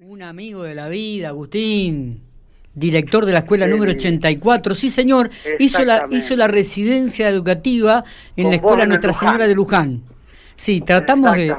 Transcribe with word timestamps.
Un 0.00 0.22
amigo 0.22 0.62
de 0.62 0.76
la 0.76 0.88
vida, 0.88 1.30
Agustín, 1.30 2.22
director 2.72 3.26
de 3.26 3.32
la 3.32 3.40
escuela 3.40 3.66
número 3.66 3.90
84. 3.90 4.76
Sí, 4.76 4.90
señor, 4.90 5.28
hizo 5.58 5.84
la, 5.84 6.06
hizo 6.10 6.36
la 6.36 6.46
residencia 6.46 7.28
educativa 7.28 8.04
en 8.36 8.48
la 8.48 8.54
escuela 8.54 8.86
Nuestra 8.86 9.12
Señora 9.12 9.48
de 9.48 9.56
Luján. 9.56 10.02
Sí, 10.54 10.82
tratamos 10.82 11.34
de... 11.34 11.52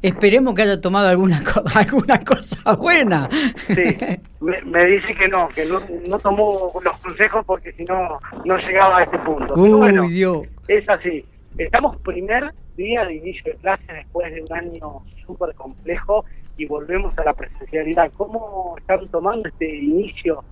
Esperemos 0.00 0.54
que 0.54 0.62
haya 0.62 0.80
tomado 0.80 1.08
alguna, 1.08 1.42
alguna 1.74 2.24
cosa 2.24 2.74
buena. 2.74 3.28
Sí, 3.66 3.74
me, 4.40 4.86
dice 4.86 5.14
que 5.18 5.28
no, 5.28 5.48
que 5.48 5.66
no, 5.66 6.18
tomó 6.18 6.72
los 6.82 6.98
consejos 7.00 7.44
porque 7.44 7.70
si 7.72 7.84
no, 7.84 8.18
no 8.46 8.56
llegaba 8.56 9.00
a 9.00 9.04
este 9.04 9.18
punto. 9.18 9.52
Uy, 9.56 10.08
Dios. 10.08 10.44
Es 10.68 10.88
así. 10.88 11.22
Estamos 11.58 11.98
primer 11.98 12.50
día 12.76 13.04
de 13.04 13.14
inicio 13.14 13.52
de 13.52 13.58
clase 13.58 13.92
después 13.92 14.32
de 14.32 14.42
un 14.42 14.52
año 14.52 15.02
súper 15.26 15.54
complejo 15.54 16.24
y 16.56 16.66
volvemos 16.66 17.16
a 17.18 17.24
la 17.24 17.32
presencialidad. 17.32 18.10
¿Cómo 18.16 18.76
están 18.78 19.06
tomando 19.08 19.48
este 19.48 19.76
inicio 19.76 20.44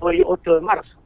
hoy 0.00 0.22
8 0.24 0.56
de 0.56 0.60
marzo? 0.60 0.98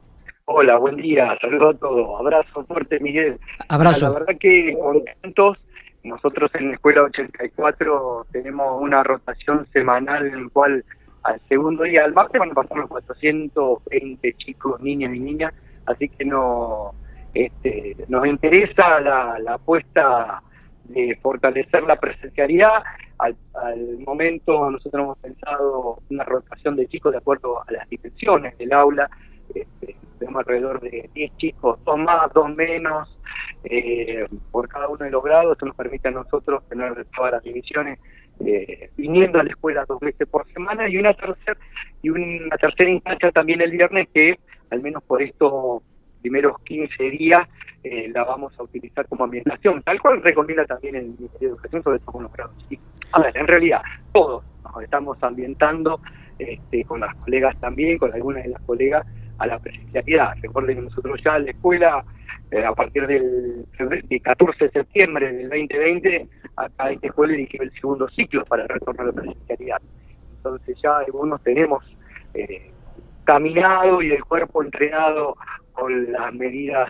Hola, 0.45 0.77
buen 0.77 0.97
día, 0.97 1.37
saludos 1.39 1.75
a 1.75 1.79
todos, 1.79 2.19
abrazo 2.19 2.65
fuerte 2.65 2.99
Miguel. 2.99 3.39
Abrazo. 3.69 4.09
La 4.09 4.19
verdad 4.19 4.35
que 4.39 4.77
contentos, 4.77 5.57
nosotros 6.03 6.51
en 6.55 6.69
la 6.69 6.73
Escuela 6.73 7.03
84 7.03 8.27
tenemos 8.31 8.81
una 8.81 9.03
rotación 9.03 9.65
semanal 9.71 10.27
en 10.27 10.43
la 10.43 10.49
cual 10.49 10.83
al 11.23 11.39
segundo 11.47 11.83
día, 11.83 12.03
al 12.03 12.13
martes, 12.13 12.37
van 12.37 12.51
a 12.51 12.55
pasar 12.55 12.77
los 12.77 12.89
420 12.89 14.33
chicos, 14.33 14.81
niños 14.81 15.15
y 15.15 15.19
niñas, 15.19 15.53
así 15.85 16.09
que 16.09 16.25
no, 16.25 16.93
este, 17.33 17.95
nos 18.09 18.27
interesa 18.27 18.99
la, 18.99 19.39
la 19.39 19.53
apuesta 19.53 20.41
de 20.85 21.17
fortalecer 21.21 21.83
la 21.83 21.95
presencialidad 21.99 22.83
al, 23.19 23.35
momento 23.99 24.69
nosotros 24.69 25.01
hemos 25.01 25.17
pensado 25.19 25.99
una 26.09 26.23
rotación 26.23 26.75
de 26.75 26.87
chicos 26.87 27.11
de 27.11 27.19
acuerdo 27.19 27.61
a 27.67 27.71
las 27.71 27.87
dimensiones 27.89 28.57
del 28.57 28.73
aula. 28.73 29.09
Este, 29.53 29.95
tenemos 30.19 30.39
alrededor 30.39 30.81
de 30.81 31.09
10 31.13 31.37
chicos, 31.37 31.79
dos 31.85 31.97
más, 31.97 32.31
dos 32.33 32.53
menos, 32.55 33.17
eh, 33.63 34.27
por 34.51 34.67
cada 34.67 34.87
uno 34.87 35.05
de 35.05 35.11
los 35.11 35.23
grados. 35.23 35.53
Esto 35.53 35.65
nos 35.65 35.75
permite 35.75 36.09
a 36.09 36.11
nosotros 36.11 36.67
tener 36.67 37.05
todas 37.15 37.33
las 37.33 37.43
divisiones 37.43 37.99
eh, 38.45 38.89
viniendo 38.97 39.39
a 39.39 39.43
la 39.43 39.51
escuela 39.51 39.85
dos 39.87 39.99
veces 39.99 40.27
por 40.27 40.45
semana 40.51 40.89
y 40.89 40.97
una 40.97 41.13
tercera 41.13 41.57
y 42.01 42.09
una 42.09 42.57
tercera 42.57 42.89
instancia 42.89 43.31
también 43.31 43.61
el 43.61 43.71
viernes 43.71 44.09
que 44.11 44.39
al 44.71 44.81
menos 44.81 45.03
por 45.03 45.21
estos 45.21 45.83
primeros 46.21 46.59
15 46.63 47.11
días 47.11 47.47
eh, 47.83 48.09
la 48.13 48.23
vamos 48.23 48.57
a 48.57 48.63
utilizar 48.63 49.05
como 49.07 49.25
ambientación, 49.25 49.83
tal 49.83 49.99
cual 50.01 50.21
recomienda 50.21 50.65
también 50.65 50.95
el 50.95 51.05
Ministerio 51.05 51.49
de 51.49 51.53
Educación, 51.55 51.83
sobre 51.83 51.99
todo 51.99 52.11
con 52.11 52.23
los 52.23 52.31
grados. 52.31 52.55
A 53.11 53.21
ver, 53.21 53.37
en 53.37 53.47
realidad, 53.47 53.81
todos 54.13 54.43
nos 54.63 54.83
estamos 54.83 55.21
ambientando, 55.21 55.99
este, 56.39 56.85
con 56.85 57.01
las 57.01 57.13
colegas 57.17 57.59
también, 57.59 57.97
con 57.97 58.13
algunas 58.13 58.43
de 58.43 58.49
las 58.49 58.61
colegas, 58.61 59.05
a 59.39 59.47
la 59.47 59.59
presencialidad. 59.59 60.33
Recuerden 60.41 60.77
que 60.77 60.81
nosotros 60.83 61.19
ya 61.23 61.35
en 61.35 61.45
la 61.45 61.51
escuela, 61.51 62.05
eh, 62.51 62.63
a 62.63 62.73
partir 62.73 63.05
del, 63.05 63.65
14 64.23 64.65
de 64.65 64.71
septiembre 64.71 65.33
del 65.33 65.49
2020, 65.49 66.27
acá 66.55 66.87
en 66.87 66.95
esta 66.95 67.07
escuela 67.07 67.33
elegimos 67.33 67.67
el 67.67 67.73
segundo 67.73 68.07
ciclo 68.09 68.45
para 68.45 68.63
el 68.63 68.69
retorno 68.69 69.03
a 69.03 69.05
la 69.07 69.11
presencialidad. 69.11 69.81
Entonces 70.37 70.77
ya 70.81 70.99
algunos 70.99 71.41
tenemos 71.43 71.83
eh, 72.33 72.71
caminado 73.25 74.01
y 74.01 74.11
el 74.11 74.23
cuerpo 74.23 74.63
entrenado 74.63 75.35
con 75.73 76.11
las 76.11 76.33
medidas 76.33 76.89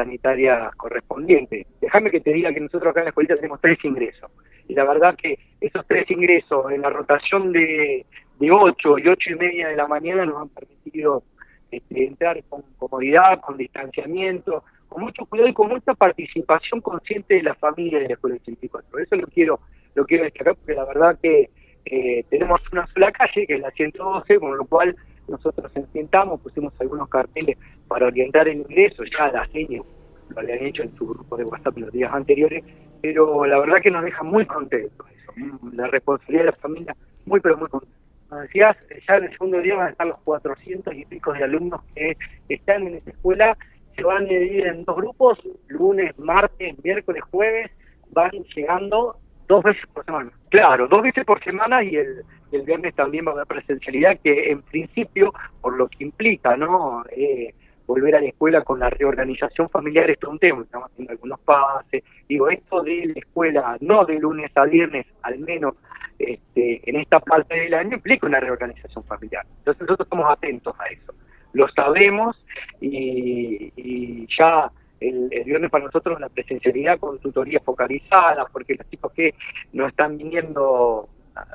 sanitarias 0.00 0.74
correspondientes. 0.76 1.66
Déjame 1.80 2.10
que 2.10 2.20
te 2.20 2.32
diga 2.32 2.52
que 2.52 2.60
nosotros 2.60 2.90
acá 2.90 3.00
en 3.00 3.04
la 3.06 3.10
escuela 3.10 3.34
tenemos 3.36 3.60
tres 3.60 3.78
ingresos. 3.84 4.30
Y 4.66 4.74
la 4.74 4.84
verdad 4.84 5.14
que 5.16 5.38
esos 5.60 5.86
tres 5.86 6.10
ingresos 6.10 6.72
en 6.72 6.80
la 6.80 6.90
rotación 6.90 7.52
de, 7.52 8.06
de 8.38 8.50
8 8.50 8.98
y 8.98 9.08
ocho 9.08 9.30
y 9.30 9.34
media 9.34 9.68
de 9.68 9.76
la 9.76 9.86
mañana 9.86 10.24
nos 10.24 10.42
han 10.42 10.48
permitido 10.48 11.22
este, 11.70 12.04
entrar 12.04 12.42
con 12.48 12.62
comodidad, 12.78 13.40
con 13.40 13.56
distanciamiento, 13.56 14.64
con 14.88 15.02
mucho 15.02 15.26
cuidado 15.26 15.50
y 15.50 15.54
con 15.54 15.68
mucha 15.68 15.94
participación 15.94 16.80
consciente 16.80 17.34
de 17.34 17.42
la 17.42 17.54
familia 17.54 17.98
de 17.98 18.08
la 18.08 18.14
escuela 18.14 18.36
84. 18.36 18.98
Eso 18.98 19.16
lo 19.16 19.26
quiero, 19.26 19.60
lo 19.94 20.06
quiero 20.06 20.24
destacar 20.24 20.56
porque 20.56 20.74
la 20.74 20.84
verdad 20.86 21.18
que 21.22 21.50
eh, 21.84 22.24
tenemos 22.30 22.60
una 22.72 22.86
sola 22.88 23.12
calle, 23.12 23.46
que 23.46 23.54
es 23.54 23.60
la 23.60 23.70
112, 23.70 24.38
con 24.38 24.56
lo 24.56 24.64
cual 24.64 24.96
nosotros 25.28 25.70
sentamos, 25.92 26.40
pusimos 26.40 26.72
algunos 26.80 27.08
carteles 27.08 27.56
para 27.86 28.06
orientar 28.06 28.48
el 28.48 28.58
ingreso, 28.58 29.04
ya 29.04 29.30
las 29.30 29.50
señas 29.50 29.82
lo 30.30 30.40
habían 30.40 30.66
hecho 30.66 30.82
en 30.82 30.94
su 30.96 31.06
grupo 31.06 31.36
de 31.36 31.44
WhatsApp 31.44 31.78
los 31.78 31.92
días 31.92 32.12
anteriores, 32.12 32.64
pero 33.02 33.44
la 33.46 33.58
verdad 33.58 33.80
que 33.82 33.90
nos 33.90 34.04
deja 34.04 34.22
muy 34.22 34.46
contentos 34.46 35.06
eso, 35.10 35.32
la 35.72 35.86
responsabilidad 35.88 36.44
de 36.44 36.50
la 36.50 36.56
familia, 36.56 36.96
muy 37.26 37.40
pero 37.40 37.56
muy 37.56 37.68
contenta. 37.68 37.96
Como 38.28 38.42
decías, 38.42 38.76
ya 39.08 39.16
en 39.16 39.24
el 39.24 39.32
segundo 39.32 39.60
día 39.60 39.76
van 39.76 39.88
a 39.88 39.90
estar 39.90 40.06
los 40.06 40.18
400 40.18 40.94
y 40.94 41.04
pico 41.04 41.32
de 41.32 41.44
alumnos 41.44 41.82
que 41.94 42.16
están 42.48 42.86
en 42.86 42.94
esta 42.94 43.10
escuela, 43.10 43.56
se 43.96 44.04
van 44.04 44.24
a 44.24 44.28
dividir 44.28 44.66
en 44.66 44.84
dos 44.84 44.96
grupos, 44.96 45.38
lunes, 45.68 46.16
martes, 46.18 46.76
miércoles, 46.84 47.22
jueves, 47.30 47.70
van 48.12 48.30
llegando 48.54 49.16
dos 49.48 49.64
veces 49.64 49.82
por 49.92 50.04
semana. 50.04 50.30
Claro, 50.48 50.86
dos 50.86 51.02
veces 51.02 51.24
por 51.24 51.42
semana 51.42 51.82
y 51.82 51.96
el, 51.96 52.22
el 52.52 52.62
viernes 52.62 52.94
también 52.94 53.26
va 53.26 53.30
a 53.30 53.34
haber 53.34 53.46
presencialidad 53.46 54.18
que 54.22 54.50
en 54.50 54.62
principio, 54.62 55.32
por 55.60 55.76
lo 55.76 55.88
que 55.88 56.04
implica, 56.04 56.56
¿no? 56.56 57.04
Eh, 57.10 57.52
volver 57.90 58.14
a 58.14 58.20
la 58.20 58.28
escuela 58.28 58.62
con 58.62 58.78
la 58.78 58.88
reorganización 58.88 59.68
familiar 59.68 60.08
es 60.08 60.18
todo 60.20 60.30
un 60.30 60.38
tema, 60.38 60.62
estamos 60.62 60.92
haciendo 60.92 61.10
algunos 61.10 61.40
pases, 61.40 62.04
digo, 62.28 62.48
esto 62.48 62.82
de 62.82 63.06
la 63.06 63.18
escuela, 63.18 63.76
no 63.80 64.04
de 64.04 64.16
lunes 64.20 64.52
a 64.54 64.64
viernes, 64.64 65.06
al 65.22 65.40
menos 65.40 65.74
este, 66.16 66.88
en 66.88 66.96
esta 67.00 67.18
parte 67.18 67.56
del 67.56 67.74
año, 67.74 67.96
implica 67.96 68.28
una 68.28 68.38
reorganización 68.38 69.02
familiar. 69.02 69.44
Entonces 69.58 69.80
nosotros 69.80 70.06
estamos 70.06 70.30
atentos 70.30 70.72
a 70.78 70.86
eso, 70.86 71.12
lo 71.52 71.66
sabemos 71.70 72.40
y, 72.80 74.24
ya 74.38 74.70
el, 75.00 75.28
viernes 75.44 75.68
para 75.68 75.86
nosotros 75.86 76.20
la 76.20 76.28
presencialidad 76.28 76.96
con 77.00 77.18
tutorías 77.18 77.64
focalizadas, 77.64 78.46
porque 78.52 78.76
los 78.76 78.88
chicos 78.88 79.12
que 79.14 79.34
no 79.72 79.88
están 79.88 80.16
viniendo, 80.16 81.08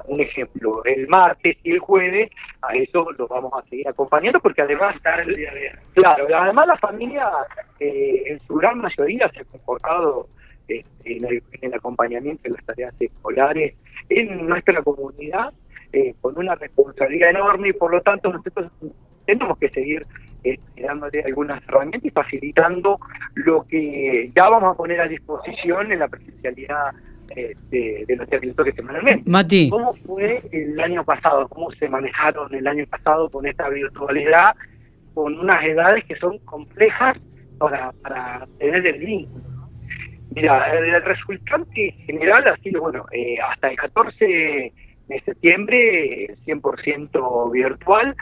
un 0.05 0.21
ejemplo, 0.21 0.83
el 0.85 1.07
martes 1.07 1.57
y 1.63 1.71
el 1.71 1.79
jueves, 1.79 2.31
a 2.61 2.75
eso 2.75 3.11
los 3.17 3.29
vamos 3.29 3.51
a 3.53 3.67
seguir 3.69 3.87
acompañando, 3.87 4.39
porque 4.39 4.61
además, 4.61 4.95
claro, 5.93 6.27
además 6.35 6.67
la 6.67 6.77
familia 6.77 7.29
eh, 7.79 8.23
en 8.27 8.39
su 8.41 8.55
gran 8.55 8.79
mayoría 8.79 9.29
se 9.29 9.41
ha 9.41 9.45
comportado 9.45 10.27
este, 10.67 10.85
en, 11.03 11.25
el, 11.61 11.73
acompañamiento 11.73 12.43
de 12.43 12.49
las 12.51 12.65
tareas 12.65 12.93
escolares 12.99 13.75
en 14.09 14.47
nuestra 14.47 14.81
comunidad 14.81 15.53
eh, 15.93 16.15
con 16.21 16.37
una 16.37 16.55
responsabilidad 16.55 17.29
enorme 17.29 17.69
y 17.69 17.73
por 17.73 17.91
lo 17.91 18.01
tanto 18.01 18.31
nosotros 18.31 18.71
tenemos 19.25 19.57
que 19.59 19.69
seguir 19.69 20.05
eh, 20.43 20.59
dándole 20.75 21.21
algunas 21.23 21.63
herramientas 21.67 22.05
y 22.05 22.09
facilitando 22.09 22.99
lo 23.35 23.63
que 23.63 24.31
ya 24.35 24.49
vamos 24.49 24.73
a 24.73 24.77
poner 24.77 25.01
a 25.01 25.07
disposición 25.07 25.91
en 25.91 25.99
la 25.99 26.07
presencialidad 26.07 26.91
eh, 27.35 27.55
de, 27.69 28.15
los 28.15 28.27
territorios 28.29 28.75
semanalmente. 28.75 29.29
Mati. 29.29 29.69
¿Cómo 29.69 29.93
fue 30.05 30.41
el 30.51 30.79
año 30.79 31.03
pasado? 31.03 31.47
¿Cómo 31.47 31.71
se 31.71 31.89
manejaron 31.89 32.53
el 32.53 32.67
año 32.67 32.85
pasado 32.87 33.29
con 33.29 33.45
esta 33.45 33.69
virtualidad, 33.69 34.55
con 35.13 35.39
unas 35.39 35.63
edades 35.63 36.03
que 36.05 36.15
son 36.15 36.37
complejas 36.39 37.17
para, 37.57 37.91
para 38.03 38.47
tener 38.59 38.85
el 38.85 38.99
vínculo? 38.99 39.43
Mira, 40.35 40.71
el, 40.73 41.01
resultante 41.03 41.91
general 42.05 42.47
ha 42.47 42.57
sido, 42.57 42.81
bueno, 42.81 43.05
eh, 43.11 43.37
hasta 43.39 43.69
el 43.69 43.77
14 43.77 44.73
de 45.07 45.19
septiembre 45.21 46.35
100% 46.45 47.51
virtual. 47.51 48.15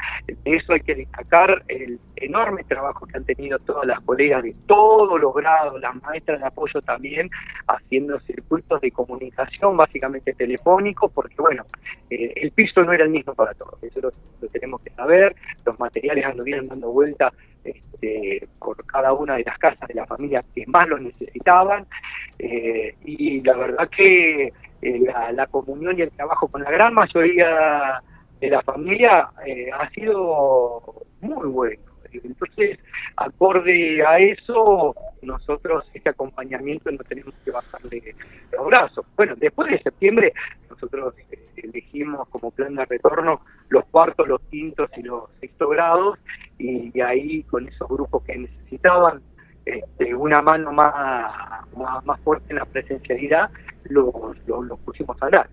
eso 0.45 0.73
hay 0.73 0.81
que 0.81 0.95
destacar 0.95 1.63
el 1.67 1.99
enorme 2.17 2.63
trabajo 2.63 3.05
que 3.05 3.17
han 3.17 3.25
tenido 3.25 3.57
todas 3.59 3.85
las 3.85 3.99
colegas 4.01 4.43
de 4.43 4.55
todos 4.65 5.19
los 5.19 5.33
grados, 5.33 5.79
las 5.81 5.95
maestras 6.01 6.39
de 6.39 6.47
apoyo 6.47 6.81
también, 6.81 7.29
haciendo 7.67 8.19
circuitos 8.21 8.81
de 8.81 8.91
comunicación 8.91 9.77
básicamente 9.77 10.33
telefónicos, 10.33 11.11
porque 11.11 11.35
bueno, 11.37 11.63
eh, 12.09 12.33
el 12.35 12.51
piso 12.51 12.83
no 12.83 12.93
era 12.93 13.05
el 13.05 13.09
mismo 13.09 13.33
para 13.33 13.53
todos, 13.53 13.81
eso 13.83 14.01
lo, 14.01 14.11
tenemos 14.49 14.81
que 14.81 14.89
saber, 14.91 15.35
los 15.65 15.79
materiales 15.79 16.25
anduvieron 16.25 16.67
dando 16.67 16.91
vuelta 16.91 17.31
este, 17.63 18.47
por 18.59 18.85
cada 18.85 19.13
una 19.13 19.35
de 19.37 19.43
las 19.43 19.57
casas 19.57 19.87
de 19.87 19.93
la 19.93 20.05
familia 20.05 20.43
que 20.53 20.65
más 20.67 20.87
los 20.87 21.01
necesitaban, 21.01 21.85
eh, 22.39 22.95
y 23.05 23.41
la 23.41 23.55
verdad 23.55 23.89
que 23.89 24.51
eh, 24.83 24.99
la, 25.33 25.47
comunión 25.47 25.97
y 25.97 26.01
el 26.01 26.11
trabajo 26.11 26.47
con 26.47 26.61
la 26.61 26.71
gran 26.71 26.93
mayoría 26.93 28.01
de 28.39 28.49
la 28.49 28.61
familia 28.61 29.29
eh, 29.45 29.69
ha 29.71 29.89
sido 29.91 30.81
muy 31.21 31.47
bueno. 31.47 31.81
Entonces, 32.11 32.77
acorde 33.15 34.05
a 34.05 34.19
eso, 34.19 34.93
nosotros 35.21 35.85
este 35.93 36.09
acompañamiento 36.09 36.91
no 36.91 36.99
tenemos 36.99 37.33
que 37.43 37.51
bajarle 37.51 38.15
los 38.51 38.67
brazos. 38.67 39.05
Bueno, 39.15 39.35
después 39.37 39.71
de 39.71 39.79
septiembre, 39.79 40.33
nosotros 40.69 41.15
eh, 41.31 41.39
elegimos 41.55 42.27
como 42.29 42.51
plan 42.51 42.75
de 42.75 42.85
retorno 42.85 43.41
los 43.69 43.85
cuartos, 43.85 44.27
los 44.27 44.41
quintos 44.51 44.89
y 44.97 45.03
los 45.03 45.29
sexto 45.39 45.69
grados, 45.69 46.19
y, 46.59 46.99
ahí 47.01 47.43
con 47.43 47.67
esos 47.67 47.87
grupos 47.89 48.23
que 48.23 48.37
necesitaban 48.37 49.21
este, 49.65 50.13
una 50.15 50.41
mano 50.41 50.71
más, 50.71 50.93
más, 51.75 52.05
más 52.05 52.19
fuerte 52.21 52.45
en 52.49 52.57
la 52.57 52.65
presencialidad, 52.65 53.49
los, 53.85 54.13
los, 54.47 54.79
pusimos 54.79 55.21
a 55.21 55.25
hablar. 55.25 55.49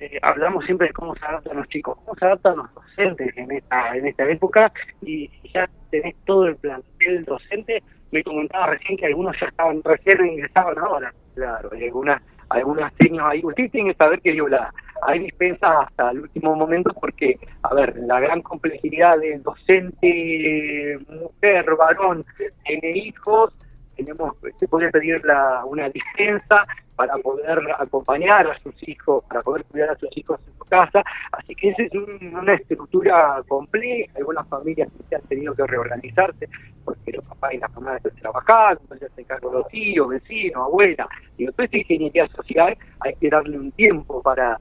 eh, 0.00 0.18
hablamos 0.22 0.64
siempre 0.64 0.88
de 0.88 0.92
cómo 0.92 1.14
se 1.16 1.24
adaptan 1.24 1.56
los 1.56 1.68
chicos, 1.68 1.96
cómo 2.04 2.16
se 2.16 2.24
adaptan 2.24 2.56
los 2.56 2.74
docentes 2.74 3.36
en 3.36 3.50
esta, 3.52 3.96
en 3.96 4.06
esta 4.06 4.28
época 4.28 4.70
y 5.02 5.30
ya 5.52 5.68
tenés 5.90 6.14
todo 6.24 6.46
el 6.46 6.56
plantel 6.56 7.24
docente, 7.24 7.82
me 8.10 8.22
comentaba 8.22 8.68
recién 8.68 8.96
que 8.96 9.06
algunos 9.06 9.38
ya 9.40 9.46
estaban, 9.46 9.82
recién 9.82 10.26
ingresaban 10.26 10.78
ahora. 10.78 11.12
Claro, 11.34 11.70
hay 11.72 11.84
algunas, 11.84 12.22
algunas 12.48 12.92
señas 13.00 13.24
ahí. 13.26 13.40
Ustedes 13.44 13.72
tienen 13.72 13.92
que 13.92 13.98
saber 13.98 14.20
que 14.20 14.32
digo, 14.32 14.48
la, 14.48 14.72
hay 15.02 15.20
dispensa 15.20 15.80
hasta 15.80 16.10
el 16.10 16.20
último 16.20 16.54
momento 16.54 16.92
porque, 17.00 17.38
a 17.62 17.74
ver, 17.74 17.96
la 17.98 18.20
gran 18.20 18.42
complejidad 18.42 19.18
del 19.18 19.42
docente, 19.42 20.98
mujer, 21.08 21.66
varón, 21.76 22.24
tiene 22.64 22.98
hijos, 22.98 23.54
tenemos, 23.96 24.34
se 24.58 24.68
puede 24.68 24.90
pedir 24.90 25.24
la, 25.24 25.64
una 25.64 25.88
dispensa 25.88 26.60
para 26.96 27.16
poder 27.18 27.58
acompañar 27.78 28.46
a 28.46 28.58
sus 28.60 28.74
hijos, 28.88 29.24
para 29.24 29.40
poder 29.40 29.64
cuidar 29.64 29.90
a 29.90 29.96
sus 29.96 30.16
hijos 30.16 30.38
en 30.46 30.56
su 30.56 30.64
casa. 30.64 31.02
Así 31.32 31.54
que 31.54 31.70
esa 31.70 31.82
es 31.82 31.92
una 31.94 32.54
estructura 32.54 33.42
compleja. 33.48 34.12
Algunas 34.16 34.46
familias 34.48 34.88
se 35.08 35.16
han 35.16 35.22
tenido 35.22 35.54
que 35.54 35.66
reorganizarse 35.66 36.48
porque 36.84 37.12
los 37.12 37.28
papás 37.28 37.54
y 37.54 37.58
las 37.58 37.72
mamás 37.74 37.96
están 37.96 38.20
trabajando, 38.20 38.80
entonces 38.82 39.10
se 39.14 39.22
encargan 39.22 39.52
los 39.52 39.68
tíos, 39.68 40.08
vecinos, 40.08 40.56
abuelas. 40.56 41.08
Y 41.36 41.46
toda 41.46 41.64
esta 41.64 41.78
ingeniería 41.78 42.28
social 42.28 42.76
hay 43.00 43.14
que 43.16 43.28
darle 43.28 43.58
un 43.58 43.72
tiempo 43.72 44.22
para 44.22 44.58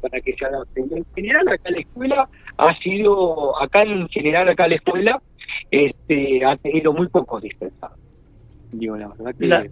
para 0.00 0.20
que 0.20 0.34
se 0.34 0.44
adapten. 0.44 0.88
En 0.90 1.04
general 1.14 1.48
acá 1.48 1.70
la 1.70 1.78
escuela 1.78 2.28
ha 2.58 2.74
sido, 2.78 3.60
acá 3.60 3.82
en 3.82 4.08
general 4.08 4.48
acá 4.48 4.68
la 4.68 4.76
escuela 4.76 5.22
este, 5.70 6.44
ha 6.44 6.56
tenido 6.56 6.92
muy 6.92 7.08
pocos 7.08 7.42
dispensados 7.42 7.98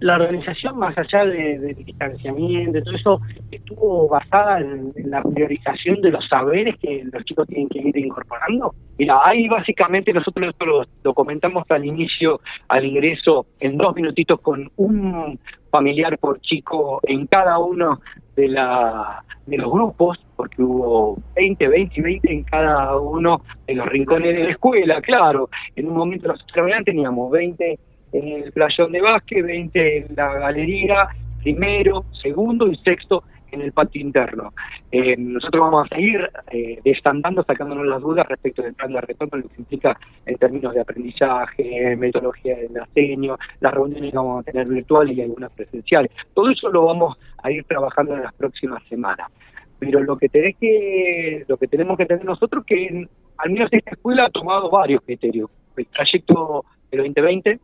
la, 0.00 0.17
organización, 0.17 0.79
más 0.79 0.97
allá 0.97 1.25
del 1.25 1.75
distanciamiento, 1.75 2.82
todo 2.82 2.94
eso, 2.94 3.21
estuvo 3.50 4.09
basada 4.09 4.61
en, 4.61 4.93
la 4.97 5.23
priorización 5.23 6.00
de 6.00 6.11
los 6.11 6.26
saberes 6.29 6.76
que 6.79 7.05
los 7.12 7.25
chicos 7.25 7.47
tienen 7.49 7.69
que 7.69 7.81
ir 7.81 7.97
incorporando. 7.97 8.75
Mira, 8.99 9.21
ahí 9.25 9.49
básicamente 9.49 10.12
nosotros 10.12 10.55
lo, 11.03 11.15
comentamos 11.15 11.65
al 11.71 11.85
inicio, 11.85 12.41
al 12.69 12.85
ingreso, 12.85 13.47
en 13.61 13.76
dos 13.76 13.94
minutitos 13.94 14.41
con 14.41 14.71
un 14.76 15.38
familiar 15.71 16.17
por 16.19 16.41
chico 16.41 17.00
en 17.03 17.26
cada 17.26 17.59
uno 17.59 18.00
de, 18.36 18.48
la, 18.48 19.22
de 19.46 19.58
los 19.58 19.70
grupos, 19.70 20.19
porque 20.36 20.62
hubo 20.62 21.19
20, 21.36 21.69
20 21.69 21.94
y 22.00 22.02
20 22.02 22.32
en 22.32 22.42
cada 22.44 22.98
uno 22.98 23.42
de 23.66 23.75
los 23.75 23.86
rincones 23.86 24.36
de 24.36 24.44
la 24.44 24.50
escuela, 24.50 25.00
claro. 25.00 25.48
En 25.76 25.88
un 25.88 25.96
momento 25.96 26.28
nosotros 26.28 26.66
teníamos 26.84 27.31
20 27.31 27.78
en 28.12 28.28
el 28.28 28.52
playón 28.52 28.92
de 28.92 29.00
básquet, 29.00 29.44
20 29.44 29.96
en 29.98 30.06
la 30.16 30.34
galería, 30.34 31.08
primero, 31.42 32.04
segundo 32.22 32.69
y 32.69 32.76
sexto 32.76 33.25
en 33.54 33.62
el 33.62 33.72
patio 33.72 34.00
interno. 34.00 34.52
Eh, 34.90 35.16
nosotros 35.16 35.60
vamos 35.60 35.87
a 35.87 35.94
seguir 35.94 36.28
eh, 36.50 36.80
desandando, 36.84 37.44
sacándonos 37.44 37.87
las 37.87 38.00
dudas 38.00 38.26
respecto 38.28 38.62
del 38.62 38.75
plan 38.75 38.92
de 38.92 39.00
retorno, 39.00 39.38
lo 39.38 39.48
que 39.48 39.58
implica 39.58 39.98
en 40.26 40.37
términos 40.37 40.75
de 40.75 40.80
aprendizaje, 40.80 41.96
metodología 41.96 42.56
de 42.56 42.69
diseño, 42.69 43.37
las 43.60 43.72
reuniones 43.72 44.10
que 44.10 44.16
vamos 44.16 44.40
a 44.40 44.50
tener 44.50 44.69
virtuales 44.69 45.16
y 45.16 45.22
algunas 45.22 45.52
presenciales. 45.54 46.10
Todo 46.34 46.50
eso 46.50 46.69
lo 46.69 46.84
vamos 46.84 47.16
a 47.44 47.50
ir 47.52 47.62
trabajando 47.64 48.14
en 48.14 48.23
las 48.23 48.35
próximas 48.35 48.82
semanas. 48.88 49.31
Pero 49.79 50.00
lo 50.00 50.17
que 50.17 50.29
tenés 50.29 50.56
que, 50.56 51.44
lo 51.46 51.56
que 51.56 51.69
tenemos 51.69 51.96
que 51.96 52.06
tener 52.06 52.25
nosotros 52.25 52.64
que 52.64 53.06
al 53.37 53.50
menos 53.50 53.69
esta 53.70 53.91
escuela 53.93 54.25
ha 54.25 54.31
tomado 54.31 54.70
varios 54.70 55.02
criterios. 55.02 55.50
El 55.76 55.87
trayecto 55.87 56.64
del 56.91 57.00
2020 57.02 57.61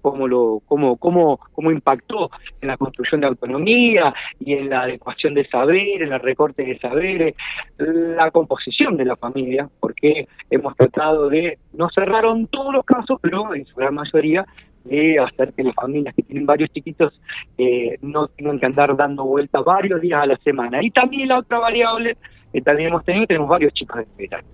cómo 0.00 0.28
lo 0.28 0.62
cómo 0.66 0.96
cómo 0.96 1.40
cómo 1.52 1.70
impactó 1.70 2.30
en 2.60 2.68
la 2.68 2.76
construcción 2.76 3.20
de 3.20 3.26
autonomía 3.26 4.14
y 4.38 4.54
en 4.54 4.70
la 4.70 4.82
adecuación 4.82 5.34
de 5.34 5.46
saberes, 5.48 6.02
en 6.02 6.12
el 6.12 6.20
recorte 6.20 6.64
de 6.64 6.78
saberes, 6.78 7.34
la 7.76 8.30
composición 8.30 8.96
de 8.96 9.04
la 9.04 9.16
familia, 9.16 9.68
porque 9.80 10.28
hemos 10.50 10.76
tratado 10.76 11.28
de 11.28 11.58
no 11.72 11.88
cerraron 11.90 12.46
todos 12.46 12.72
los 12.72 12.84
casos, 12.84 13.18
pero 13.20 13.54
en 13.54 13.66
su 13.66 13.74
gran 13.74 13.94
mayoría 13.94 14.46
de 14.84 15.18
hacer 15.18 15.52
que 15.52 15.62
las 15.62 15.74
familias 15.74 16.14
que 16.14 16.22
tienen 16.22 16.46
varios 16.46 16.70
chiquitos 16.70 17.20
eh, 17.58 17.98
no 18.00 18.28
tengan 18.28 18.58
que 18.58 18.66
andar 18.66 18.96
dando 18.96 19.24
vueltas 19.24 19.64
varios 19.64 20.00
días 20.00 20.22
a 20.22 20.26
la 20.26 20.36
semana. 20.38 20.82
Y 20.82 20.90
también 20.90 21.28
la 21.28 21.38
otra 21.38 21.58
variable 21.58 22.16
que 22.52 22.62
también 22.62 22.88
hemos 22.88 23.04
tenido, 23.04 23.26
tenemos 23.26 23.48
varios 23.48 23.72
chicos 23.74 23.98
de 23.98 24.06
verano 24.16 24.48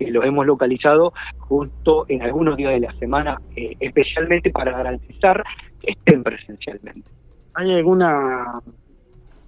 que 0.00 0.10
los 0.10 0.24
hemos 0.24 0.46
localizado 0.46 1.12
justo 1.38 2.06
en 2.08 2.22
algunos 2.22 2.56
días 2.56 2.72
de 2.72 2.80
la 2.80 2.92
semana, 2.94 3.38
eh, 3.54 3.76
especialmente 3.78 4.50
para 4.50 4.72
garantizar 4.72 5.44
que 5.78 5.92
estén 5.92 6.22
presencialmente. 6.22 7.10
¿Hay 7.54 7.70
alguna 7.74 8.54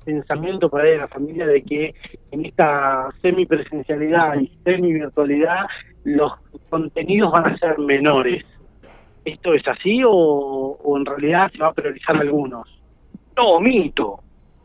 pensamiento 0.05 0.69
para 0.69 0.84
la 0.96 1.08
familia 1.08 1.46
de 1.46 1.62
que 1.62 1.94
en 2.32 2.44
esta 2.44 3.08
semipresencialidad 3.23 4.38
y 4.40 4.49
semi-virtualidad 4.64 5.67
los 6.05 6.32
contenidos 6.69 7.32
van 7.32 7.46
a 7.46 7.56
ser 7.56 7.79
menores? 7.79 8.44
¿Esto 9.25 9.55
es 9.55 9.67
así 9.69 10.03
o, 10.05 10.11
o 10.11 10.99
en 10.99 11.07
realidad 11.07 11.51
se 11.53 11.59
va 11.59 11.69
a 11.69 11.73
priorizar 11.73 12.17
algunos? 12.17 12.69
No, 13.37 13.61
mito 13.61 14.21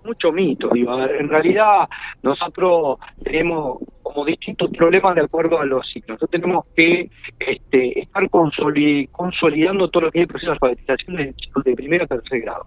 mucho 0.07 0.31
mito. 0.31 0.69
Digo, 0.74 1.00
en 1.04 1.30
realidad 1.30 1.88
nosotros 2.24 2.98
tenemos 3.24 3.77
como 4.01 4.25
distintos 4.25 4.71
problemas 4.71 5.15
de 5.15 5.24
acuerdo 5.24 5.59
a 5.59 5.65
los 5.65 5.88
ciclos. 5.92 6.15
Nosotros 6.15 6.42
tenemos 6.42 6.65
que 6.75 7.09
este, 7.39 8.00
estar 8.00 8.27
consolidando 8.30 9.89
todo 9.89 10.06
lo 10.06 10.12
que 10.12 10.19
es 10.19 10.24
el 10.24 10.27
proceso 10.27 10.51
de 10.51 10.54
alfabetización 10.54 11.18
de 11.18 11.33
chicos 11.36 11.63
de 11.63 11.75
primero 11.75 12.06
a 12.06 12.07
tercer 12.07 12.42
grado. 12.42 12.65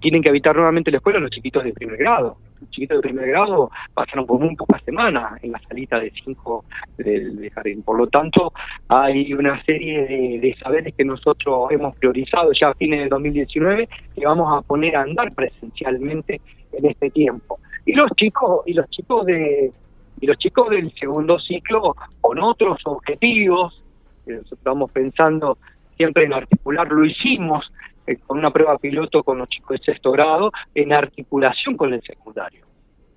Tienen 0.00 0.22
que 0.22 0.28
habitar 0.28 0.54
nuevamente 0.54 0.90
la 0.90 0.98
escuela 0.98 1.18
los 1.18 1.30
chiquitos 1.30 1.64
de 1.64 1.72
primer 1.72 1.96
grado 1.96 2.38
los 2.60 2.70
chiquitos 2.70 2.98
de 2.98 3.02
primer 3.02 3.28
grado 3.28 3.70
pasaron 3.94 4.26
por 4.26 4.40
muy 4.40 4.54
pocas 4.56 4.82
semanas 4.84 5.38
en 5.42 5.52
la 5.52 5.60
salita 5.60 5.98
de 5.98 6.12
cinco 6.24 6.64
del, 6.96 7.50
jardín. 7.50 7.82
Por 7.82 7.98
lo 7.98 8.06
tanto, 8.08 8.52
hay 8.88 9.32
una 9.32 9.62
serie 9.64 10.38
de, 10.40 10.56
saberes 10.62 10.94
que 10.94 11.04
nosotros 11.04 11.70
hemos 11.70 11.96
priorizado 11.96 12.52
ya 12.52 12.70
a 12.70 12.74
fines 12.74 13.00
de 13.00 13.08
2019 13.08 13.88
que 14.14 14.26
vamos 14.26 14.56
a 14.56 14.62
poner 14.62 14.96
a 14.96 15.02
andar 15.02 15.32
presencialmente 15.34 16.40
en 16.72 16.86
este 16.86 17.10
tiempo. 17.10 17.58
Y 17.86 17.92
los 17.92 18.10
chicos, 18.16 18.62
y 18.66 18.74
los 18.74 18.88
chicos 18.90 19.26
de 19.26 19.72
y 20.20 20.26
los 20.26 20.36
chicos 20.38 20.68
del 20.70 20.92
segundo 20.94 21.38
ciclo 21.38 21.94
con 22.20 22.40
otros 22.40 22.80
objetivos, 22.86 23.80
estamos 24.26 24.90
pensando 24.90 25.58
siempre 25.96 26.24
en 26.24 26.32
articular, 26.32 26.90
lo 26.90 27.04
hicimos 27.04 27.72
eh, 28.08 28.16
con 28.26 28.38
una 28.38 28.50
prueba 28.50 28.78
piloto 28.78 29.22
con 29.22 29.38
los 29.38 29.48
chicos 29.50 29.78
de 29.78 29.84
sexto 29.84 30.10
grado 30.10 30.50
en 30.74 30.94
articulación 30.94 31.76
con 31.76 31.92
el 31.92 32.00
secundario. 32.02 32.64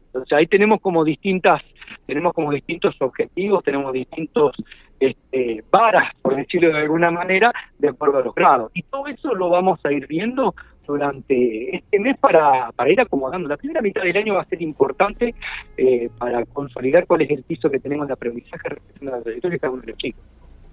Entonces 0.07 0.37
ahí 0.37 0.45
tenemos 0.47 0.81
como 0.81 1.05
distintas, 1.05 1.61
tenemos 2.05 2.33
como 2.33 2.51
distintos 2.51 2.93
objetivos, 2.99 3.63
tenemos 3.63 3.93
distintos 3.93 4.53
este, 4.99 5.63
varas, 5.71 6.13
por 6.21 6.35
decirlo 6.35 6.73
de 6.73 6.79
alguna 6.79 7.09
manera, 7.09 7.53
de 7.79 7.87
acuerdo 7.87 8.17
a 8.17 8.21
los 8.21 8.35
grados. 8.35 8.71
Y 8.73 8.83
todo 8.83 9.07
eso 9.07 9.33
lo 9.33 9.49
vamos 9.49 9.79
a 9.85 9.93
ir 9.93 10.05
viendo 10.07 10.53
durante 10.85 11.73
este 11.77 11.97
mes 11.97 12.19
para, 12.19 12.73
para 12.73 12.91
ir 12.91 12.99
acomodando. 12.99 13.47
La 13.47 13.55
primera 13.55 13.81
mitad 13.81 14.03
del 14.03 14.17
año 14.17 14.33
va 14.33 14.41
a 14.41 14.45
ser 14.45 14.61
importante 14.61 15.33
eh, 15.77 16.09
para 16.17 16.45
consolidar 16.47 17.07
cuál 17.07 17.21
es 17.21 17.29
el 17.29 17.43
piso 17.43 17.71
que 17.71 17.79
tenemos 17.79 18.07
de 18.07 18.13
aprendizaje 18.13 18.67
respecto 18.67 19.07
a 19.07 19.17
la 19.17 19.23
trayectoria 19.23 19.55
de 19.55 19.59
cada 19.59 19.71
uno 19.71 19.81
de 19.83 19.87
los 19.87 19.97
chicos. 19.97 20.23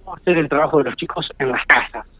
Vamos 0.04 0.18
a 0.18 0.20
hacer 0.22 0.38
el 0.38 0.48
trabajo 0.48 0.78
de 0.78 0.84
los 0.84 0.96
chicos 0.96 1.30
en 1.38 1.52
las 1.52 1.64
casas 1.66 2.17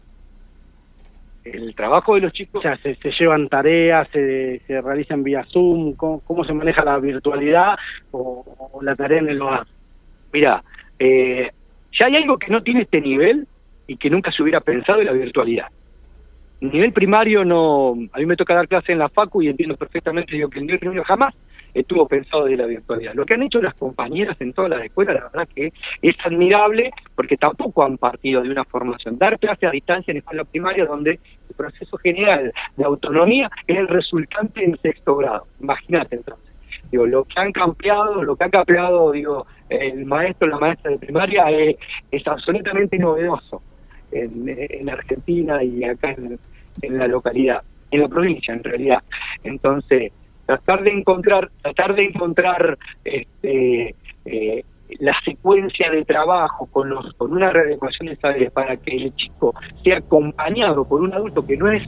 el 1.53 1.75
trabajo 1.75 2.15
de 2.15 2.21
los 2.21 2.33
chicos... 2.33 2.59
O 2.59 2.61
sea, 2.61 2.77
se, 2.77 2.95
llevan 3.19 3.49
tareas, 3.49 4.07
se, 4.11 4.61
se 4.67 4.81
realizan 4.81 5.23
vía 5.23 5.45
Zoom, 5.45 5.93
¿cómo, 5.95 6.43
se 6.45 6.53
maneja 6.53 6.83
la 6.83 6.97
virtualidad 6.97 7.77
o, 8.11 8.79
la 8.81 8.95
tarea 8.95 9.19
en 9.19 9.29
el 9.29 9.41
hogar? 9.41 9.65
Mira, 10.31 10.63
eh, 10.97 11.51
ya 11.97 12.05
hay 12.05 12.15
algo 12.15 12.37
que 12.37 12.51
no 12.51 12.61
tiene 12.63 12.81
este 12.81 13.01
nivel 13.01 13.47
y 13.87 13.97
que 13.97 14.09
nunca 14.09 14.31
se 14.31 14.43
hubiera 14.43 14.61
pensado 14.61 14.99
en 14.99 15.07
la 15.07 15.13
virtualidad. 15.13 15.67
Nivel 16.61 16.91
primario 16.91 17.45
no... 17.45 17.95
A 18.11 18.19
mí 18.19 18.25
me 18.25 18.35
toca 18.35 18.53
dar 18.53 18.67
clase 18.67 18.91
en 18.91 18.99
la 18.99 19.09
FACU 19.09 19.41
y 19.41 19.47
entiendo 19.47 19.75
perfectamente 19.77 20.35
digo, 20.35 20.49
que 20.49 20.59
el 20.59 20.65
nivel 20.65 20.79
primario 20.79 21.03
jamás 21.03 21.33
estuvo 21.73 22.07
pensado 22.07 22.45
de 22.45 22.57
la 22.57 22.65
virtualidad. 22.65 23.13
Lo 23.13 23.25
que 23.25 23.33
han 23.33 23.43
hecho 23.43 23.61
las 23.61 23.73
compañeras 23.75 24.39
en 24.39 24.53
todas 24.53 24.71
las 24.71 24.83
escuelas, 24.83 25.15
la 25.15 25.29
verdad 25.29 25.47
que 25.53 25.73
es 26.01 26.15
admirable 26.23 26.91
porque 27.15 27.37
tampoco 27.37 27.83
han 27.83 27.97
partido 27.97 28.41
de 28.41 28.49
una 28.49 28.63
formación. 28.65 29.17
Dar 29.17 29.37
clase 29.39 29.67
a 29.67 29.71
distancia 29.71 30.11
en 30.11 30.17
escuela 30.17 30.43
primaria 30.43 30.85
donde 30.85 31.11
el 31.11 31.55
proceso 31.55 31.97
general 31.97 32.53
de 32.75 32.83
autonomía 32.83 33.49
es 33.67 33.77
el 33.77 33.87
resultante 33.87 34.63
en 34.63 34.77
sexto 34.79 35.15
grado. 35.15 35.47
Imagínate 35.59 36.15
entonces. 36.15 36.49
Digo, 36.91 37.05
lo 37.05 37.23
que 37.23 37.39
han 37.39 37.51
cambiado, 37.51 38.23
lo 38.23 38.35
que 38.35 38.45
ha 38.45 38.49
cambiado, 38.49 39.11
digo, 39.11 39.45
el 39.69 40.05
maestro, 40.05 40.47
la 40.47 40.57
maestra 40.57 40.91
de 40.91 40.97
primaria 40.97 41.45
es, 41.51 41.77
absolutamente 42.25 42.97
novedoso 42.97 43.61
en, 44.11 44.89
Argentina 44.89 45.63
y 45.63 45.83
acá 45.83 46.15
en 46.81 46.97
la 46.97 47.07
localidad, 47.07 47.61
en 47.91 48.01
la 48.01 48.07
provincia 48.07 48.53
en 48.53 48.63
realidad. 48.63 49.03
Entonces, 49.43 50.11
tratar 50.49 50.81
de 50.81 50.89
encontrar, 50.91 51.51
tratar 51.61 51.93
de 51.93 52.05
encontrar 52.05 52.77
este, 53.03 53.95
eh, 54.25 54.63
la 54.99 55.13
secuencia 55.23 55.91
de 55.91 56.03
trabajo 56.03 56.65
con 56.71 56.89
los 56.89 57.13
con 57.13 57.33
una 57.33 57.51
readecuación 57.51 58.07
de 58.07 58.49
para 58.49 58.75
que 58.77 58.95
el 58.95 59.15
chico 59.15 59.53
sea 59.83 59.97
acompañado 59.97 60.85
por 60.85 61.01
un 61.01 61.13
adulto 61.13 61.45
que 61.45 61.55
no 61.55 61.71
es 61.71 61.83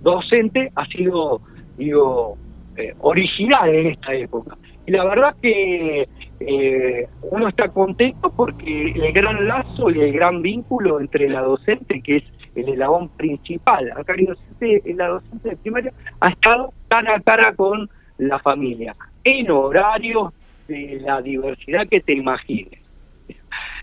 docente 0.00 0.72
ha 0.74 0.86
sido 0.86 1.42
digo 1.76 2.38
eh, 2.78 2.94
original 3.00 3.68
en 3.74 3.88
esta 3.88 4.14
época. 4.14 4.56
Y 4.86 4.92
la 4.92 5.04
verdad 5.04 5.36
que 5.42 6.08
eh, 6.40 7.08
uno 7.30 7.48
está 7.48 7.68
contento 7.68 8.32
porque 8.34 8.92
el 8.92 9.12
gran 9.12 9.46
lazo 9.46 9.90
y 9.90 10.00
el 10.00 10.12
gran 10.14 10.40
vínculo 10.40 10.98
entre 10.98 11.28
la 11.28 11.42
docente, 11.42 12.00
que 12.00 12.16
es 12.16 12.24
el 12.54 12.70
eslabón 12.70 13.10
principal, 13.10 13.92
acá 13.94 14.14
el 14.16 14.24
docente, 14.24 14.94
la 14.94 15.08
docente 15.08 15.50
de 15.50 15.56
primaria, 15.56 15.92
ha 16.20 16.30
estado 16.30 16.72
cara 16.88 17.16
a 17.16 17.20
cara 17.20 17.54
con 17.54 17.90
la 18.18 18.38
familia, 18.38 18.94
en 19.24 19.50
horarios 19.50 20.32
de 20.66 21.00
la 21.00 21.22
diversidad 21.22 21.88
que 21.88 22.00
te 22.00 22.12
imagines. 22.12 22.80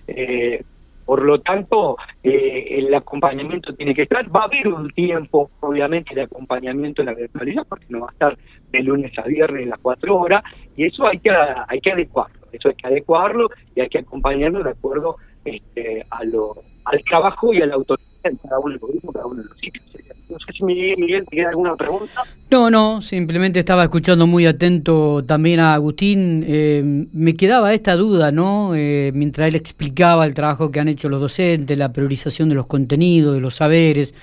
Eh, 0.08 0.64
por 1.06 1.24
lo 1.24 1.40
tanto, 1.40 1.98
eh, 2.24 2.68
el 2.72 2.94
acompañamiento 2.94 3.74
tiene 3.76 3.94
que 3.94 4.04
estar. 4.04 4.36
Va 4.36 4.42
a 4.42 4.46
haber 4.46 4.68
un 4.68 4.90
tiempo, 4.90 5.52
obviamente, 5.60 6.16
de 6.16 6.24
acompañamiento 6.24 7.02
en 7.02 7.08
la 7.08 7.14
virtualidad, 7.14 7.66
porque 7.70 7.86
no 7.90 8.02
va 8.02 8.08
a 8.10 8.12
estar 8.12 8.38
de 8.72 8.80
lunes 8.82 9.18
a 9.20 9.22
viernes 9.24 9.68
las 9.68 9.80
cuatro 9.80 10.18
horas, 10.18 10.44
y 10.76 10.86
eso 10.86 11.06
hay 11.06 11.20
que, 11.20 11.30
hay 11.32 11.80
que 11.80 11.92
adecuarlo. 11.92 12.48
Eso 12.52 12.70
hay 12.70 12.76
que 12.76 12.88
adecuarlo 12.88 13.50
y 13.76 13.82
hay 13.82 13.90
que 13.90 14.00
acompañarlo 14.00 14.64
de 14.64 14.72
acuerdo 14.72 15.18
este, 15.44 16.06
a 16.10 16.24
lo, 16.24 16.56
al 16.86 17.04
trabajo 17.04 17.54
y 17.54 17.62
a 17.62 17.68
la 17.68 17.76
autoridad 17.76 18.10
cada 18.44 18.60
uno 18.60 18.76
de 18.76 18.80
los 18.80 19.14
cada 19.14 19.26
uno 19.26 19.42
de 19.42 19.50
los 19.50 19.58
sitios. 19.58 19.86
No 20.30 20.40
sé 20.40 20.54
si 20.54 20.64
Miguel, 20.64 21.26
¿te 21.30 21.46
alguna 21.46 21.76
pregunta? 21.76 22.24
No, 22.50 22.72
no, 22.72 23.02
simplemente 23.02 23.60
estaba 23.60 23.84
escuchando 23.84 24.26
muy 24.26 24.46
atento 24.48 25.24
también 25.24 25.60
a 25.60 25.76
Agustín. 25.76 26.44
Eh, 26.48 27.08
me 27.14 27.36
quedaba 27.36 27.74
esta 27.74 27.96
duda, 27.96 28.32
¿no? 28.32 28.74
Eh, 28.76 29.12
mientras 29.14 29.48
él 29.48 29.56
explicaba 29.56 30.26
el 30.26 30.34
trabajo 30.34 30.72
que 30.72 30.80
han 30.80 30.88
hecho 30.88 31.10
los 31.10 31.22
docentes, 31.22 31.78
la 31.78 31.94
priorización 31.94 32.50
de 32.50 32.56
los 32.56 32.66
contenidos, 32.66 33.36
de 33.36 33.42
los 33.42 33.56
saberes 33.56 34.14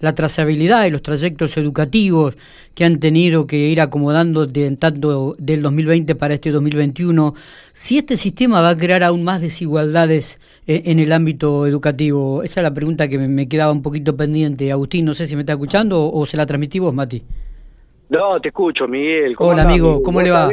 la 0.00 0.14
trazabilidad 0.14 0.84
y 0.86 0.90
los 0.90 1.02
trayectos 1.02 1.56
educativos 1.56 2.36
que 2.74 2.84
han 2.84 3.00
tenido 3.00 3.46
que 3.46 3.56
ir 3.56 3.80
acomodando 3.80 4.46
de, 4.46 4.76
tanto 4.76 5.34
del 5.38 5.62
2020 5.62 6.14
para 6.14 6.34
este 6.34 6.50
2021, 6.50 7.34
si 7.72 7.98
este 7.98 8.16
sistema 8.16 8.60
va 8.60 8.70
a 8.70 8.76
crear 8.76 9.02
aún 9.02 9.24
más 9.24 9.40
desigualdades 9.40 10.40
eh, 10.66 10.82
en, 10.86 10.98
el 11.00 11.12
ámbito 11.12 11.66
educativo. 11.66 12.42
Esa 12.42 12.60
es 12.60 12.64
la 12.64 12.74
pregunta 12.74 13.08
que 13.08 13.18
me, 13.18 13.48
quedaba 13.48 13.72
un 13.72 13.82
poquito 13.82 14.16
pendiente. 14.16 14.70
Agustín, 14.70 15.04
no 15.04 15.14
sé 15.14 15.26
si 15.26 15.34
me 15.34 15.42
está 15.42 15.54
escuchando 15.54 16.10
o, 16.10 16.24
se 16.26 16.36
la 16.36 16.46
transmití 16.46 16.78
vos, 16.78 16.94
Mati. 16.94 17.22
No, 18.10 18.40
te 18.40 18.48
escucho, 18.48 18.86
Miguel. 18.86 19.34
Hola, 19.38 19.64
amigo, 19.64 20.02
¿cómo 20.02 20.22
le 20.22 20.30
va? 20.30 20.48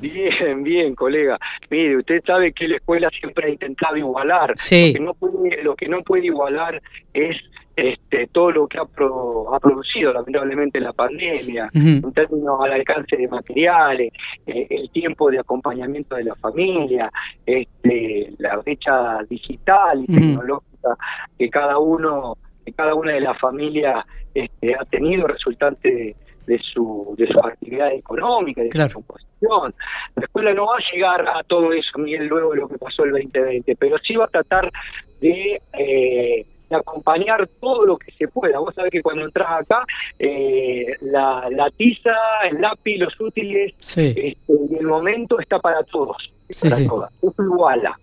Bien, 0.00 0.62
bien, 0.62 0.94
colega. 0.94 1.38
Mire, 1.70 1.96
usted 1.96 2.22
sabe 2.24 2.52
que 2.52 2.68
la 2.68 2.76
escuela 2.76 3.08
siempre 3.18 3.46
ha 3.46 3.50
intentado 3.50 3.96
igualar. 3.96 4.54
Sí. 4.58 4.88
Lo, 4.88 4.92
que 4.92 5.00
no 5.00 5.14
puede, 5.14 5.62
lo 5.62 5.74
que 5.74 5.88
no 5.88 6.02
puede 6.02 6.26
igualar 6.26 6.82
es 7.14 7.36
este, 7.76 8.26
todo 8.28 8.50
lo 8.52 8.66
que 8.66 8.78
ha, 8.78 8.82
ha 8.82 9.60
producido 9.60 10.12
lamentablemente 10.12 10.80
la 10.80 10.94
pandemia, 10.94 11.68
en 11.74 12.12
términos 12.12 12.58
al 12.62 12.72
alcance 12.72 13.16
de 13.16 13.28
materiales, 13.28 14.12
eh, 14.46 14.66
el 14.70 14.90
tiempo 14.90 15.30
de 15.30 15.38
acompañamiento 15.38 16.16
de 16.16 16.24
la 16.24 16.34
familia, 16.36 17.12
este, 17.44 18.32
la 18.38 18.56
brecha 18.56 19.18
digital 19.28 20.04
y 20.04 20.06
tecnológica 20.06 20.96
que 21.38 21.50
cada 21.50 21.78
uno, 21.78 22.38
que 22.64 22.72
cada 22.72 22.94
una 22.94 23.12
de 23.12 23.20
las 23.20 23.38
familias 23.38 24.06
este, 24.32 24.74
ha 24.74 24.84
tenido 24.86 25.26
resultante 25.26 26.16
de, 26.46 26.58
su 26.58 27.14
de 27.18 27.26
sus 27.26 27.44
actividades 27.44 27.98
económicas, 27.98 28.70
de 28.70 28.88
su 28.88 28.94
composición. 28.94 29.74
La 30.14 30.22
escuela 30.22 30.54
no 30.54 30.66
va 30.66 30.76
a 30.76 30.94
llegar 30.94 31.28
a 31.28 31.42
todo 31.42 31.72
eso, 31.74 31.98
Miguel, 31.98 32.26
luego 32.26 32.52
de 32.52 32.60
lo 32.60 32.68
que 32.68 32.78
pasó 32.78 33.04
el 33.04 33.10
2020, 33.10 33.76
pero 33.76 33.98
sí 33.98 34.16
va 34.16 34.24
a 34.24 34.28
tratar 34.28 34.72
de 35.20 35.60
eh, 35.78 36.46
de 36.68 36.76
acompañar 36.76 37.48
todo 37.60 37.84
lo 37.84 37.96
que 37.96 38.12
se 38.12 38.28
pueda. 38.28 38.58
Vos 38.58 38.74
sabés 38.74 38.90
que 38.90 39.02
cuando 39.02 39.24
entras 39.24 39.48
acá, 39.62 39.84
eh, 40.18 40.96
la, 41.00 41.48
la, 41.50 41.70
tiza, 41.70 42.14
el 42.50 42.60
lápiz, 42.60 42.98
los 42.98 43.20
útiles, 43.20 43.74
este, 43.78 44.36
el 44.78 44.86
momento 44.86 45.38
está 45.40 45.58
para 45.58 45.82
todos, 45.84 46.16
sí, 46.48 46.68
para 46.68 46.86
todas. 46.86 47.12
Es 47.22 47.34
iguala. 47.38 47.98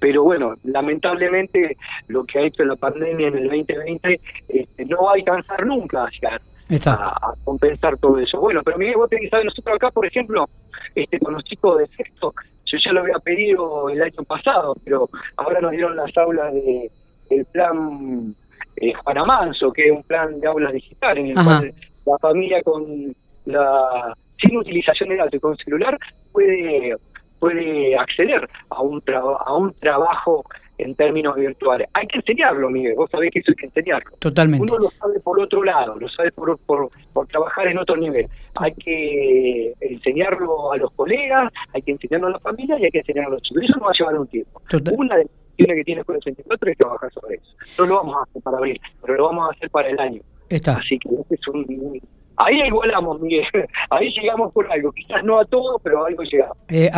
Pero 0.00 0.22
bueno, 0.22 0.54
lamentablemente 0.62 1.76
lo 2.06 2.24
que 2.24 2.38
ha 2.38 2.42
hecho 2.42 2.64
la 2.64 2.76
pandemia 2.76 3.28
en 3.28 3.38
el 3.38 3.44
2020 3.44 4.20
este, 4.48 4.84
no 4.84 5.02
va 5.04 5.10
a 5.10 5.14
alcanzar 5.14 5.66
nunca 5.66 6.04
a, 6.04 6.38
a, 6.86 7.34
compensar 7.44 7.96
todo 7.98 8.18
eso. 8.18 8.38
Bueno, 8.40 8.62
pero 8.62 8.78
Miguel, 8.78 8.96
vos 8.96 9.10
tenés 9.10 9.30
nosotros 9.44 9.74
acá, 9.74 9.90
por 9.90 10.06
ejemplo, 10.06 10.48
este, 10.94 11.18
con 11.18 11.34
los 11.34 11.42
chicos 11.44 11.78
de 11.78 11.86
sexto, 11.88 12.32
yo 12.66 12.78
ya 12.84 12.92
lo 12.92 13.00
había 13.00 13.18
pedido 13.18 13.88
el 13.88 14.02
año 14.02 14.22
pasado, 14.26 14.76
pero 14.84 15.08
ahora 15.36 15.60
nos 15.60 15.72
dieron 15.72 15.96
las 15.96 16.16
aulas 16.16 16.52
de 16.52 16.90
el 17.30 17.44
plan 17.46 18.34
eh, 18.76 18.92
Juana 18.94 19.24
Manso, 19.24 19.72
que 19.72 19.86
es 19.86 19.92
un 19.92 20.02
plan 20.02 20.40
de 20.40 20.46
aulas 20.46 20.72
digitales, 20.72 21.24
en 21.24 21.38
el 21.38 21.44
cual 21.44 21.74
la 22.06 22.18
familia 22.18 22.62
con 22.62 23.14
la 23.44 24.14
sin 24.40 24.56
utilización 24.56 25.08
de 25.08 25.16
datos 25.16 25.34
y 25.34 25.40
con 25.40 25.56
celular 25.56 25.98
puede 26.32 26.96
puede 27.38 27.96
acceder 27.96 28.48
a 28.70 28.82
un 28.82 29.02
a 29.46 29.54
un 29.54 29.72
trabajo 29.74 30.44
en 30.78 30.94
términos 30.94 31.34
virtuales. 31.34 31.88
Hay 31.92 32.06
que 32.06 32.18
enseñarlo, 32.18 32.70
Miguel, 32.70 32.94
vos 32.96 33.10
sabés 33.10 33.30
que 33.32 33.40
eso 33.40 33.50
hay 33.50 33.56
que 33.56 33.66
enseñarlo. 33.66 34.12
Totalmente. 34.20 34.62
Uno 34.62 34.84
lo 34.84 34.90
sabe 34.90 35.20
por 35.20 35.40
otro 35.40 35.64
lado, 35.64 35.96
lo 35.96 36.08
sabe 36.08 36.30
por, 36.32 36.56
por, 36.58 36.88
por 37.12 37.26
trabajar 37.26 37.66
en 37.66 37.78
otro 37.78 37.96
nivel. 37.96 38.28
Hay 38.60 38.72
que 38.74 39.74
enseñarlo 39.80 40.72
a 40.72 40.76
los 40.76 40.92
colegas, 40.92 41.52
hay 41.74 41.82
que 41.82 41.92
enseñarlo 41.92 42.28
a 42.28 42.30
la 42.30 42.38
familia 42.38 42.78
y 42.78 42.84
hay 42.84 42.90
que 42.90 42.98
enseñarlo 42.98 43.30
a 43.30 43.34
los 43.34 43.42
chicos. 43.42 43.64
Eso 43.64 43.76
no 43.78 43.86
va 43.86 43.90
a 43.90 43.98
llevar 43.98 44.18
un 44.18 44.28
tiempo. 44.28 44.62
Una 44.92 45.16
de 45.16 45.26
tiene 45.58 45.74
que 45.74 45.84
tiene 45.84 46.00
Escuela 46.02 46.18
84 46.18 46.70
y 46.70 46.74
trabajar 46.76 47.12
sobre 47.12 47.34
eso. 47.34 47.52
No 47.78 47.86
lo 47.86 47.96
vamos 47.96 48.16
a 48.16 48.22
hacer 48.22 48.42
para 48.42 48.58
abril, 48.58 48.80
pero 49.02 49.14
lo 49.14 49.24
vamos 49.24 49.48
a 49.48 49.56
hacer 49.56 49.70
para 49.70 49.88
el 49.88 49.98
año. 49.98 50.22
Está. 50.48 50.76
Así 50.76 50.98
que 50.98 51.08
es 51.30 51.48
un, 51.48 52.00
ahí 52.36 52.60
igualamos, 52.62 53.20
Miguel. 53.20 53.44
Ahí 53.90 54.10
llegamos 54.14 54.52
por 54.52 54.70
algo. 54.70 54.92
Quizás 54.92 55.24
no 55.24 55.40
a 55.40 55.44
todo, 55.44 55.78
pero 55.80 56.06
algo 56.06 56.22
llegamos. 56.22 56.56
Eh, 56.68 56.90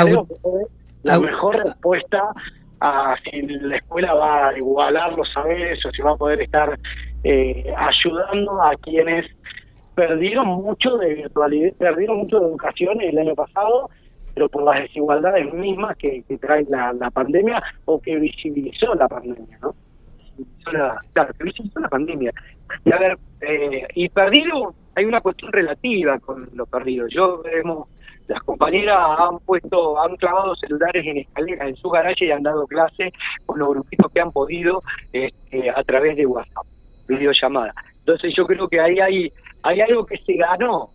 la 1.02 1.18
mejor 1.18 1.56
respuesta 1.64 2.34
a 2.80 3.14
si 3.24 3.42
la 3.42 3.76
escuela 3.76 4.14
va 4.14 4.48
a 4.48 4.58
igualar 4.58 5.14
los 5.14 5.30
saberes 5.32 5.84
o 5.86 5.90
si 5.90 6.02
va 6.02 6.12
a 6.12 6.16
poder 6.16 6.42
estar 6.42 6.78
eh, 7.24 7.72
ayudando 7.76 8.62
a 8.62 8.72
quienes 8.76 9.26
perdieron 9.94 10.46
mucho 10.46 10.96
de 10.98 11.14
virtualidad, 11.14 11.72
perdieron 11.78 12.18
mucho 12.18 12.40
de 12.40 12.46
educación 12.46 13.00
el 13.00 13.18
año 13.18 13.34
pasado 13.34 13.88
pero 14.34 14.49
por 14.49 14.62
las 14.62 14.82
desigualdades 14.82 15.52
mismas 15.52 15.96
que, 15.96 16.25
trae 16.40 16.64
la, 16.68 17.10
pandemia 17.10 17.62
o 17.84 18.00
que 18.00 18.16
visibilizó 18.16 18.94
la 18.94 19.08
pandemia, 19.08 19.58
¿no? 19.62 19.75
la, 20.72 21.00
claro, 21.12 21.34
que 21.34 21.44
visibilizó 21.44 21.80
la 21.80 21.88
pandemia. 21.88 22.32
Y 22.84 22.92
a 22.92 22.99
ver, 22.99 23.18
eh, 23.42 23.87
y 23.94 24.08
perdido, 24.08 24.75
hay 24.94 25.04
una 25.04 25.20
cuestión 25.20 25.52
relativa 25.52 26.18
con 26.18 26.49
lo 26.54 26.66
perdido. 26.66 27.06
Yo 27.08 27.42
vemos, 27.42 27.88
las 28.28 28.42
compañeras 28.42 28.96
han 29.18 29.38
puesto, 29.40 30.00
han 30.00 30.16
clavado 30.16 30.54
celulares 30.56 31.04
en 31.06 31.18
escaleras 31.18 31.68
en 31.68 31.76
su 31.76 31.90
garaje 31.90 32.26
y 32.26 32.30
han 32.30 32.42
dado 32.42 32.66
clase 32.66 33.12
con 33.46 33.58
los 33.58 33.70
grupitos 33.70 34.12
que 34.12 34.20
han 34.20 34.32
podido 34.32 34.82
este, 35.12 35.70
a 35.70 35.82
través 35.84 36.16
de 36.16 36.26
WhatsApp, 36.26 36.66
videollamada. 37.08 37.75
Entonces 37.99 38.32
yo 38.37 38.46
creo 38.46 38.68
que 38.68 38.80
ahí 38.80 38.99
hay, 39.00 39.32
hay 39.62 39.80
algo 39.80 40.06
que 40.06 40.18
se 40.18 40.34
ganó 40.34 40.90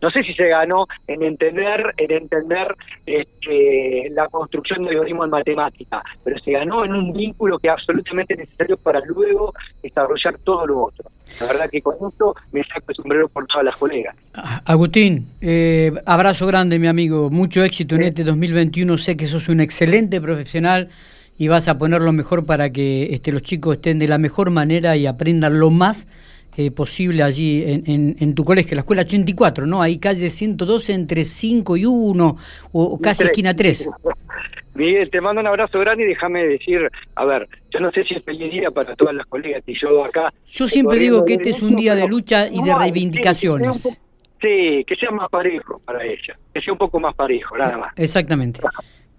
no 0.00 0.10
sé 0.10 0.22
si 0.22 0.34
se 0.34 0.48
ganó 0.48 0.86
en 1.06 1.22
entender 1.22 1.94
en 1.96 2.10
entender 2.10 2.74
este, 3.06 4.08
la 4.10 4.28
construcción 4.28 4.84
de 4.84 4.90
algoritmos 4.90 5.24
en 5.26 5.30
matemática, 5.30 6.02
pero 6.24 6.38
se 6.38 6.52
ganó 6.52 6.84
en 6.84 6.94
un 6.94 7.12
vínculo 7.12 7.58
que 7.58 7.68
es 7.68 7.74
absolutamente 7.74 8.36
necesario 8.36 8.76
para 8.76 9.00
luego 9.00 9.52
desarrollar 9.82 10.38
todo 10.44 10.66
lo 10.66 10.84
otro. 10.84 11.10
La 11.40 11.46
verdad 11.46 11.70
que 11.70 11.80
con 11.80 11.94
esto 12.08 12.34
me 12.52 12.62
saco 12.64 12.86
el 12.88 12.96
sombrero 12.96 13.28
por 13.28 13.46
todas 13.46 13.64
las 13.64 13.76
colegas. 13.76 14.16
Agustín, 14.64 15.28
eh, 15.40 15.92
abrazo 16.06 16.46
grande 16.46 16.78
mi 16.78 16.86
amigo, 16.86 17.30
mucho 17.30 17.62
éxito 17.62 17.94
en 17.94 18.02
este 18.02 18.24
2021, 18.24 18.98
sé 18.98 19.16
que 19.16 19.26
sos 19.26 19.48
un 19.48 19.60
excelente 19.60 20.20
profesional 20.20 20.88
y 21.38 21.48
vas 21.48 21.68
a 21.68 21.78
poner 21.78 22.02
lo 22.02 22.12
mejor 22.12 22.44
para 22.44 22.70
que 22.70 23.14
este, 23.14 23.32
los 23.32 23.42
chicos 23.42 23.76
estén 23.76 23.98
de 23.98 24.08
la 24.08 24.18
mejor 24.18 24.50
manera 24.50 24.96
y 24.96 25.06
aprendan 25.06 25.58
lo 25.58 25.70
más 25.70 26.06
eh, 26.60 26.70
posible 26.70 27.22
allí 27.22 27.64
en, 27.66 28.16
en, 28.18 28.34
tu 28.34 28.44
colegio, 28.44 28.74
la 28.74 28.80
escuela 28.80 29.00
84, 29.00 29.64
¿no? 29.64 29.80
Ahí 29.80 29.98
calle 29.98 30.28
112 30.28 30.92
entre 30.92 31.24
5 31.24 31.76
y 31.78 31.86
1 31.86 32.36
o, 32.72 33.00
casi 33.00 33.24
esquina 33.24 33.56
3. 33.56 33.88
Miguel, 34.74 35.08
te 35.10 35.22
mando 35.22 35.40
un 35.40 35.46
abrazo 35.46 35.78
grande 35.80 36.04
y 36.04 36.08
déjame 36.08 36.46
decir, 36.46 36.90
a 37.14 37.24
ver, 37.24 37.48
yo 37.70 37.80
no 37.80 37.90
sé 37.92 38.04
si 38.04 38.14
es 38.14 38.22
feliz 38.24 38.52
día 38.52 38.70
para 38.70 38.94
todas 38.94 39.14
las 39.14 39.24
colegas 39.26 39.62
y 39.66 39.74
yo 39.80 40.04
acá... 40.04 40.32
Yo 40.46 40.68
siempre 40.68 40.98
digo 40.98 41.24
que 41.24 41.34
este 41.34 41.48
es 41.48 41.62
un 41.62 41.76
día 41.76 41.94
de 41.94 42.06
lucha 42.06 42.46
y 42.46 42.62
de 42.62 42.74
reivindicaciones. 42.74 43.82
Sí, 44.40 44.84
que 44.86 44.96
sea 44.96 45.10
más 45.10 45.30
parejo 45.30 45.80
para 45.86 46.04
ella, 46.04 46.38
que 46.52 46.60
sea 46.60 46.74
un 46.74 46.78
poco 46.78 47.00
más 47.00 47.14
parejo, 47.14 47.56
nada 47.56 47.78
más. 47.78 47.92
Exactamente. 47.96 48.60